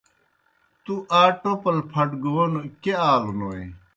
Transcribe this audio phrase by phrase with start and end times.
[0.83, 2.51] تُوْ آ ٹوپل پھٹگون
[2.81, 3.63] کیْہ آلوْنوئے؟